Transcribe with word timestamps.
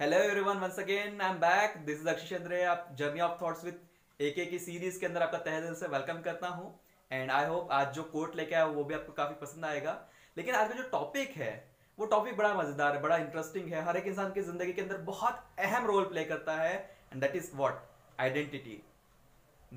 Hello 0.00 0.18
everyone 0.18 0.58
once 0.58 0.78
again 0.78 1.20
I 1.20 1.30
am 1.30 1.38
back 1.38 1.74
this 1.86 1.98
is 2.00 2.08
Akshay 2.08 2.26
Chandra 2.28 2.60
आप 2.66 2.86
journey 2.98 3.20
of 3.20 3.32
thoughts 3.40 3.64
with 3.64 3.80
AK 4.20 4.44
की 4.46 4.58
series 4.58 4.98
के 5.00 5.06
अंदर 5.06 5.22
आपका 5.22 5.38
तहे 5.38 5.60
दिल 5.62 5.74
से 5.74 5.86
वेलकम 5.86 6.20
करता 6.22 6.48
हूँ। 6.48 6.68
एंड 7.10 7.30
आई 7.30 7.46
होप 7.46 7.72
आज 7.72 7.92
जो 7.94 8.02
कोट 8.04 8.36
लेके 8.36 8.54
आया 8.54 8.64
वो 8.66 8.84
भी 8.84 8.94
आपको 8.94 9.12
काफ़ी 9.12 9.34
पसंद 9.40 9.64
आएगा। 9.64 9.92
लेकिन 10.36 10.54
आज 10.54 10.68
का 10.68 10.74
जो 10.74 10.82
टॉपिक 10.90 11.36
है, 11.36 11.52
वो 11.98 12.06
टॉपिक 12.06 12.36
बड़ा 12.36 12.52
मज़ेदार 12.54 12.94
है, 12.96 13.02
बड़ा 13.02 13.16
इंटरेस्टिंग 13.16 13.68
है। 13.72 13.82
हर 13.86 13.96
एक 13.96 14.06
इंसान 14.06 14.32
की 14.32 14.42
ज़िंदगी 14.42 14.72
के 14.72 14.82
अंदर 14.82 14.98
बहुत 15.08 15.42
अहम 15.58 15.86
रोल 15.86 16.04
प्ले 16.04 16.24
करता 16.24 16.54
है 16.56 16.72
and 17.12 17.20
that 17.22 17.36
is 17.36 17.50
what 17.54 17.82
identity 18.18 18.80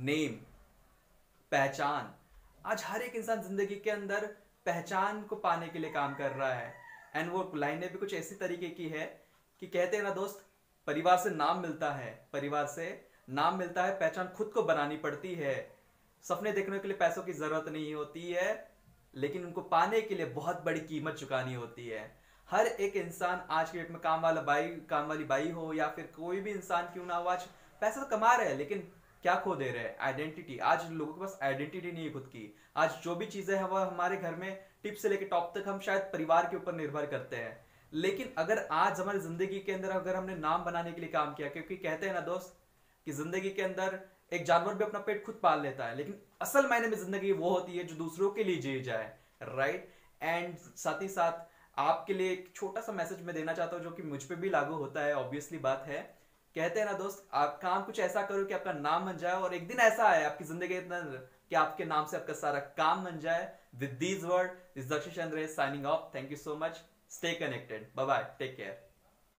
name 0.04 0.40
पहचान। 1.52 2.14
आज 2.66 2.84
हर 2.86 3.02
एक 3.02 3.16
इंसान 3.16 3.42
ज़िंदगी 3.42 3.76
के 3.80 3.92
अंदर 3.92 4.26
पहचान 4.66 5.22
को 5.24 5.36
पाने 5.44 5.68
के 5.68 5.80
लिए 5.80 5.92
काम 5.92 6.16
कर 6.16 6.32
रहा 6.32 6.54
है। 6.54 6.74
एंड 7.16 7.32
वो 7.32 7.52
लाइनें 7.56 7.92
भी 7.92 7.98
कुछ 7.98 8.14
ऐसी 8.14 8.36
तरीके 8.38 8.70
की 8.72 8.90
है 8.90 9.06
कि 9.62 9.68
कहते 9.68 9.98
हैं 9.98 10.04
ना 10.04 10.10
दोस्त, 10.10 10.46
परिवार 10.88 11.18
से 11.18 11.30
नाम 11.30 11.62
मिलता 11.62 11.92
है, 11.92 12.12
परिवार 12.34 12.66
से 12.68 12.86
नाम 13.30 13.58
मिलता 13.58 13.84
है, 13.84 13.92
पहचान 13.92 14.28
खुद 14.28 14.52
को 14.54 14.64
बनानी 14.64 14.98
पड़ती 14.98 15.34
है। 15.36 15.56
सपने 16.26 16.52
देखने 16.52 16.80
के 16.80 16.88
लिए 16.88 16.98
पैसों 16.98 17.24
की 17.24 17.34
ज़रूरत 17.34 17.70
नहीं 17.70 17.94
होती 17.94 18.32
है, 18.32 18.72
लेकिन 19.14 19.46
उनको 19.46 19.62
पाने 19.62 20.02
के 20.02 20.16
लिए 20.16 20.26
बहुत 20.26 20.64
बड़ी 20.66 20.80
कीमत 20.82 21.16
चुकानी 21.16 21.54
होती 21.54 21.88
है। 21.88 22.12
हर 22.50 22.68
एक 22.68 22.96
इंसान 22.96 23.46
आज 23.50 23.70
के 23.70 23.78
डेट 23.78 23.92
में 23.92 24.00
काम 24.02 24.22
वाला 24.22 24.42
बाई 24.42 24.68
काम 24.90 25.08
वाली 25.08 25.24
बाई 25.24 25.50
हो, 25.52 25.74
या 25.74 25.88
फिर 25.88 26.12
कोई 26.16 26.40
भी 26.42 26.52
इंसान, 26.52 26.86
क्यों 26.86 27.06
ना 27.06 27.16
हो, 27.16 27.30
आज 27.30 27.48
पैसा 27.82 28.04
तो 28.04 28.18
कमा 28.18 28.34
रहे 28.36 28.50
हैं, 28.50 28.58
लेकिन 28.58 28.88
क्या 29.24 29.36
खो 29.36 29.56
दे 29.56 29.70
रहे 29.72 29.84
हैं? 29.84 29.98
आइडेंटिटी 30.00 30.58
आज 30.60 30.90
लोगों 30.92 31.14
के 31.14 31.22
पास 31.22 31.38
आइडेंटिटी 31.44 31.92
नहीं 31.92 32.06
है 32.06 32.12
खुद 32.14 32.24
की। 32.28 32.56
आज 32.78 32.96
जो 33.04 33.16
भी 33.16 33.26
चीज़ें 33.26 33.56
हैं 33.58 33.64
वह 33.64 33.86
हमारे 33.86 34.18
घर 34.18 34.36
में 34.36 34.66
टिप 34.84 34.96
से 34.96 35.10
लेकर 35.10 35.26
टॉप 35.26 35.54
तक 35.58 35.68
हम 35.68 35.80
शायद 35.80 36.02
परिवार 36.14 36.48
के 36.48 36.58
ऊपर 36.58 36.74
निर्भर 36.74 37.06
करते 37.06 37.36
हैं। 37.36 37.54
लेकिन 37.94 38.34
अगर 38.38 38.68
आज 38.72 39.00
हमारी 39.00 39.20
ज़िंदगी 39.20 39.60
के 39.60 39.72
अंदर 39.72 39.90
अगर 39.92 40.16
हमने 40.16 40.36
नाम 40.38 40.64
बनाने 40.66 40.92
के 40.92 41.02
लिए 41.02 41.10
काम 41.12 41.34
किया, 41.34 41.48
क्योंकि 41.50 41.76
कहते 41.78 42.06
हैं 42.06 42.14
ना 42.14 42.20
दोस्त 42.22 42.58
कि 43.08 43.12
ज़िंदगी 43.14 43.50
के 43.50 43.62
अंदर 43.62 44.00
एक 44.32 44.46
जानवर 44.46 44.74
भी 44.74 44.84
अपना 44.84 45.00
पेट 45.00 45.24
खुद 45.26 45.40
पाल 45.44 45.62
लेता 45.62 45.86
है, 45.86 45.96
लेकिन 45.98 46.16
असल 46.42 46.68
मायने 46.70 46.88
में 46.88 46.98
ज़िंदगी 46.98 47.32
वो 47.34 47.50
होती 47.50 47.78
है 47.78 47.84
जो 47.84 47.96
दूसरों 47.96 48.30
के 48.32 48.44
लिए 48.44 48.58
जी 48.58 48.80
जाए 48.82 49.12
राइट 49.44 49.90
एंड 50.22 50.56
साथ 50.58 51.02
ही 51.02 51.08
साथ 51.10 51.80
आपके 51.80 52.14
लिए 52.14 52.32
एक 52.32 52.52
छोटा 52.56 52.82
सा 52.82 52.92
मैसेज 52.94 53.22
मैं 53.26 53.36
देना 53.36 53.54
चाहता 53.54 53.76
हूँ 53.76 53.84
जो 53.84 53.92
कि 53.92 54.04
मुझ 54.04 54.24
पर 54.24 54.36
भी 54.36 54.50
लागू 54.50 54.76
होता 54.76 55.04
है 55.04 55.16
ऑब्वियसली 55.16 55.58
बात 55.60 55.86
है। 55.88 56.02
कहते 56.56 56.80
हैं 56.80 56.86
ना 56.88 56.94
दोस्त, 56.94 57.28
आप 57.34 57.60
काम 57.62 57.84
कुछ 57.84 58.00
ऐसा 58.00 58.22
करो 58.22 58.46
कि 58.46 58.54
आपका 58.54 58.74
नाम 58.74 59.06
बन 59.06 59.18
जाए 59.18 59.34
और 59.34 59.54
एक 59.54 59.68
दिन 59.68 59.80
ऐसा 59.82 60.10
है 60.10 60.26
आपकी 60.26 60.44
ज़िंदगी 60.46 60.78
इतना 60.78 61.00
कि 61.50 61.56
आपके 61.56 61.86
नाम 61.86 62.06
से 62.06 62.18
आपका 62.18 62.34
सारा 62.34 62.60
काम 62.78 63.04
बन 63.06 63.20
जाए। 63.20 63.52
With 63.76 63.98
these 64.00 64.24
word 64.26 64.78
is 64.78 64.94
Dakshin 64.94 65.14
Chandra 65.14 65.46
signing 65.56 65.86
off 65.86 66.16
thank 66.16 66.32
you 66.32 66.38
so 66.38 66.56
much 66.56 66.82
stay 67.12 67.34
connected 67.36 67.92
bye 67.96 68.06
bye 68.06 68.24
take 68.40 68.58
care. 68.58 68.76